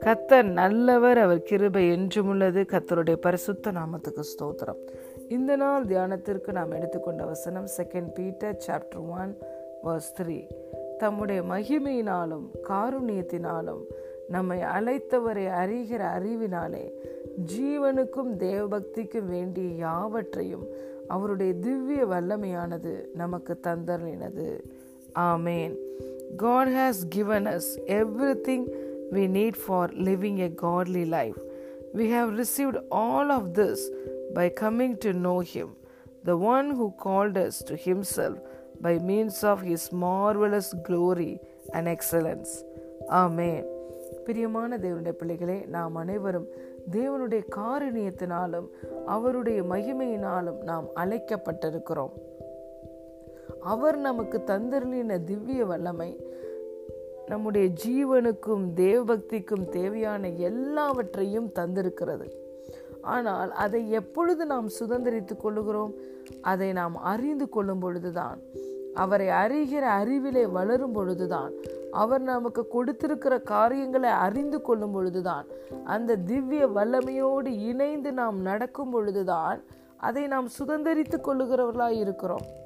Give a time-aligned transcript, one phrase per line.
[0.00, 4.76] கத்தர் நல்லவர் அவர் கிருபை என்றுமுள்ளது கத்தருடைய பரிசுத்த நாமத்துக்கு ஸ்தோத்திரம்.
[5.28, 9.36] இந்த நாள் தியானத்திற்கு நாம் எடுத்துக்கொண்ட வசனம் second Peter chapter one
[9.84, 10.46] verse three
[10.98, 13.84] தம்முடைய மகிமையினாலும் காருண்யத்தினாலும்
[14.28, 16.92] நம்மை அழைத்தவரை அறிகிற அறிவினாலே
[17.56, 20.66] ஜீவனுக்கும் தேவபக்திக்கும் வேண்டிய யாவற்றையும்
[21.08, 24.60] அவருடைய திவ்ய வல்லமையானது நமக்கு தந்தர்லினது
[25.29, 25.75] ஆமேன்
[26.37, 28.63] God has given us everything
[29.11, 31.37] we need for living a godly life.
[31.93, 33.81] We have received all of this
[34.33, 35.69] by coming to know Him,
[36.23, 38.37] the one who called us to Himself
[38.81, 41.33] by means of His marvelous glory
[41.73, 42.51] and excellence.
[43.21, 43.63] Amen.
[44.25, 46.47] பிரியமான தேவனுடைய பிள்ளைகளே நாம் அனைவரும்
[46.91, 48.67] தேவனுடைய காரணியத்தினாலும்
[49.05, 52.13] அவருடைய மகிமையினாலும் நாம் அழைக்கப்பட்டிருக்கிறோம்
[53.60, 56.24] அவர் நமக்கு தந்திரலின திவ்ய வல்லமை.
[57.26, 62.30] நம்முடைய ஜீவனுக்கும் தேவபக்திக்கும் தேவையான எல்லாவற்றையும் தந்திருக்கிறது.
[63.00, 65.92] ஆனால் அதை எப்பொழுது நாம் சுதந்திரித்துக் கொள்ளுகிறோம்?
[66.40, 68.38] அதை நாம் அறிந்து கொள்ளும் பொழுதுதான்.
[68.94, 71.52] அவரை அறிகிற அறிவிலே வளரும் பொழுதுதான்.
[71.90, 75.46] அவர் நமக்கு கொடுத்திருக்கிற காரியங்களை அறிந்து கொள்ளும் பொழுதுதான்.
[75.84, 79.62] அந்த திவ்ய வல்லமையோடு இணைந்து நாம் நடக்கும் பொழுதுதான்
[79.96, 82.58] அதை நாம் சுதந்திரித்துக் கொள்ளுகிறவர்களாக இருக்கிறோம்.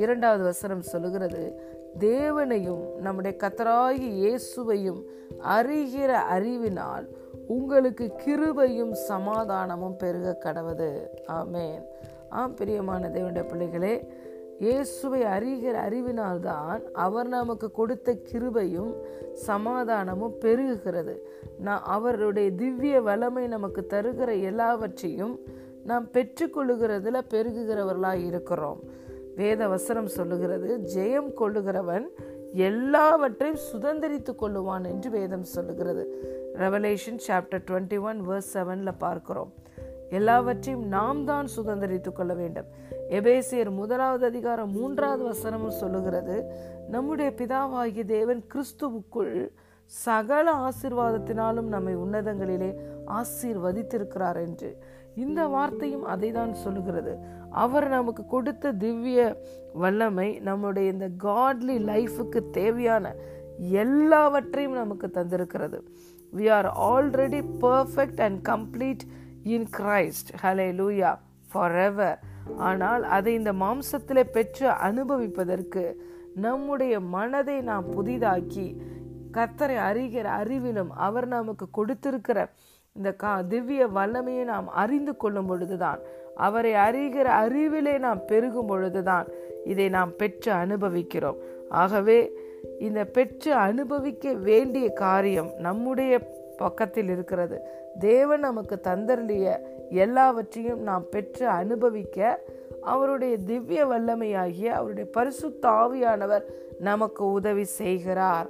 [0.00, 1.42] இரண்டாவது வசனம் சொல்லுகிறது
[1.98, 5.00] தேவனையும் நம்முடைய கத்தராகி இயேசுவையும்
[5.56, 7.06] அறிகிற அறிவினால்
[7.56, 10.90] உங்களுக்கு கிருபையும் சமாதானமும் பெருக கடவுது
[11.40, 11.80] ஆமேன்.
[12.30, 13.94] ஆம் பிரியமான தேவனுடைய பிள்ளைகளே
[14.58, 18.92] இயேசுவை அறிகிற அறிவினால்தான் அவர் நமக்கு கொடுத்த கிருபையும்
[19.46, 21.14] சமாதானமும் பெருகுகிறது.
[21.58, 25.34] நான் அவருடைய திவ்ய வளமை நமக்கு தருகிற எல்லாவற்றையும்
[25.84, 28.80] நாம் பெற்றுக்கொள்ளுகிறதுல பெருகுகிறவர்களாக இருக்கிறோம்.
[29.36, 32.06] வேத வசனம் சொல்லுகிறது ஜெயம் கொள்ளுகிறவன்
[32.52, 36.04] எல்லாவற்றையும் சுதந்திரித்து கொள்ளுவான் என்று வேதம் சொல்லுகிறது.
[36.54, 39.52] Revelation chapter twenty one verse செவனில் பார்க்கிறோம்.
[40.10, 42.66] எல்லாவற்றையும் நாம் தான் சுதந்திரித்து கொள்ள வேண்டும்.
[43.10, 46.52] எபேசியர் முதலாவது அதிகாரம் மூன்றாவது வசனமும் சொல்லுகிறது
[46.88, 49.50] நம்முடைய பிதாவாகிய தேவன் கிறிஸ்துவுக்குள்
[49.84, 52.70] சகல ஆசிர்வாதத்தினாலும் நம்மை உன்னதங்களிலே
[53.06, 54.76] ஆசீர்வதித்திருக்கிறார் என்று.
[55.14, 57.18] இந்த வார்த்தையும் அதை தான் சொல்லுகிறது.
[57.50, 59.36] அவர் நமக்கு கொடுத்த திவ்ய
[59.72, 63.14] வல்லமை நம்முடைய இந்த காட்லி லைஃபுக்கு தேவையான
[63.58, 65.78] எல்லாவற்றையும் நமக்கு தந்திருக்கிறது.
[66.34, 69.02] We are already perfect and complete
[69.42, 70.30] in Christ
[70.72, 71.18] hallelujah
[71.52, 72.18] for எவர்
[72.56, 75.96] ஆனால் அதை இந்த மாம்சத்தில் பெற்று அனுபவிப்பதற்கு
[76.34, 78.80] நம்முடைய மனதை நாம் புதிதாக்கி
[79.30, 82.48] கத்தரை அறிகிற அறிவிலும் அவர் நமக்கு கொடுத்திருக்கிற
[83.00, 86.00] இந்த கா திவ்ய வல்லமையை நாம் அறிந்து கொள்ளும் பொழுதுதான்
[86.34, 89.26] அவரை அறிகிற அறிவிலே நாம் பெருகும் பொழுதுதான்
[89.64, 91.36] இதை நாம் பெற்று அனுபவிக்கிறோம்.
[91.68, 92.32] ஆகவே
[92.78, 96.18] இந்த பெற்று அனுபவிக்க வேண்டிய காரியம் நம்முடைய
[96.56, 97.60] பக்கத்தில் இருக்கிறது.
[97.98, 99.58] தேவன் நமக்கு தந்தருளிய
[99.90, 102.40] எல்லாவற்றையும் நாம் பெற்று அனுபவிக்க
[102.80, 106.42] அவருடைய திவ்ய வல்லமையாகிய அவருடைய பரிசுத்தாவியானவர்
[106.78, 108.48] நமக்கு உதவி செய்கிறார்.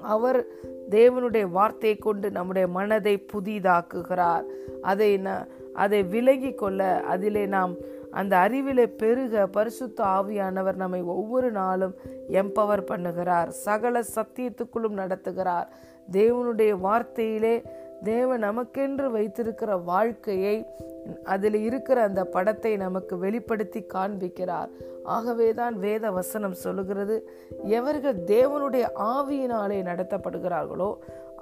[0.00, 0.46] அவர்
[0.90, 4.44] தேவனுடைய வார்த்தையை கொண்டு நம்முடைய மனதை புதிதாக்குகிறார்.
[4.82, 7.74] அதை ந அதை விலகி கொள்ள அதிலே நாம்
[8.10, 11.94] அந்த அறிவிலே பெருக பரிசுத்த ஆவியானவர் நம்மை ஒவ்வொரு நாளும்
[12.28, 13.48] எம்பவர் பண்ணுகிறார்.
[13.48, 15.66] சகல சத்தியத்துக்குள்ளும் நடத்துகிறார்.
[16.12, 17.62] தேவனுடைய வார்த்தையிலே
[18.04, 20.56] தேவன் நமக்கென்று வைத்திருக்கிற வாழ்க்கையை
[21.24, 24.70] அதில் இருக்கிற அந்த படத்தை நமக்கு வெளிப்படுத்தி காண்பிக்கிறார்.
[25.04, 27.16] ஆகவே தான் வேத வசனம் சொல்லுகிறது
[27.78, 28.84] எவர்கள் தேவனுடைய
[29.14, 30.90] ஆவியினாலே நடத்தப்படுகிறார்களோ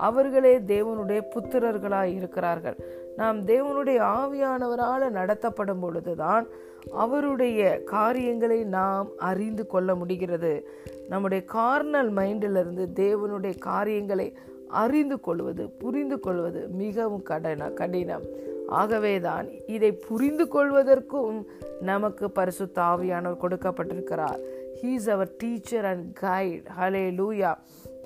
[0.06, 2.76] அவர்களே தேவனுடைய புத்திரர்களாய் இருக்கிறார்கள்.
[3.16, 6.46] நாம் தேவனுடைய ஆவியானவரால் நடத்தப்படும் பொழுதுதான்
[7.04, 7.60] அவருடைய
[7.94, 10.52] காரியங்களை நாம் அறிந்து கொள்ள முடிகிறது.
[11.08, 14.28] நம்முடைய கார்னல் மைண்டிலிருந்து தேவனுடைய காரியங்களை
[14.72, 18.26] அறிந்து கொள்வது புரிந்து கொள்வது மிகவும் கடன கடினம்.
[18.68, 21.38] ஆகவே தான் இதை புரிந்து கொள்வதற்கும்
[21.80, 24.40] நமக்கு பரிசு தாவியானவர் கொடுக்கப்பட்டிருக்கிறார்.
[24.82, 26.68] He's our teacher and guide
[27.20, 27.52] hallelujah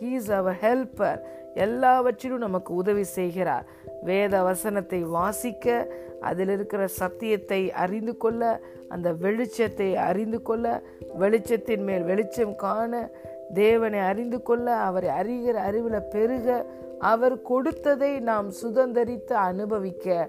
[0.01, 1.21] he's our helper
[1.55, 3.67] எல்லாவற்றிலும் நமக்கு உதவி செய்கிறார்.
[4.03, 5.87] வேத வசனத்தை வாசிக்க
[6.21, 8.43] அதில் இருக்கிற சத்தியத்தை அறிந்து கொள்ள
[8.89, 10.83] அந்த வெளிச்சத்தை அறிந்து கொள்ள
[11.19, 13.11] வெளிச்சத்தின் மேல் வெளிச்சம் காண
[13.55, 16.67] தேவனை அறிந்து கொள்ள அவரை அறிகிற அறிவில் பெருக
[16.99, 20.29] அவர் கொடுத்ததை நாம் சுதந்திரித்து அனுபவிக்க.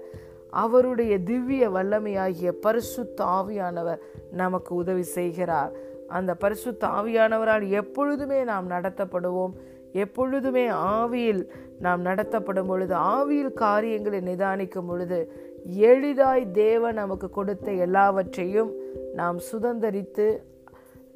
[0.50, 3.98] அவருடைய திவ்ய வல்லமையாகிய பரிசுத்த ஆவியானவர்
[4.30, 5.72] நமக்கு உதவி செய்கிறார்.
[6.08, 9.52] அந்த பரிசுத்த ஆவியானவரால் எப்பொழுதுமே நாம் நடத்தப்படுவோம்.
[9.92, 11.46] எப்பொழுதுமே ஆவியில்
[11.78, 15.32] நாம் நடத்தப்படும் பொழுது ஆவியில் காரியங்களை நிதானிக்கும் பொழுது
[15.64, 18.72] எளிதாய் தேவன் நமக்கு கொடுத்த எல்லாவற்றையும்
[19.14, 20.42] நாம் சுதந்திரித்து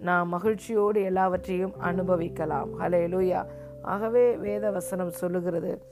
[0.03, 2.81] நாம் மகிழ்ச்சியோடு எல்லாவற்றையும் அனுபவிக்கலாம்.
[2.81, 3.47] ஹலேலூயா
[3.83, 5.83] ஆகவே வேத வசனம் சொல்லுகிறது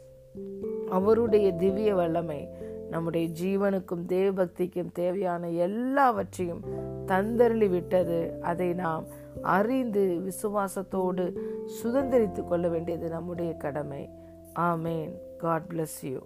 [0.90, 2.48] அவருடைய திவ்ய வல்லமை
[2.90, 6.62] நம்முடைய ஜீவனுக்கும் தேவபக்திக்கும் தேவையான எல்லாவற்றையும்
[7.06, 9.04] தந்தருளி விட்டது அதை நாம்
[9.42, 11.34] அறிந்து விசுவாசத்தோடு
[11.82, 14.10] சுதந்திரித்து கொள்ள வேண்டியது நம்முடைய கடமை.
[14.56, 15.12] ஆமேன்.
[15.38, 16.18] God bless you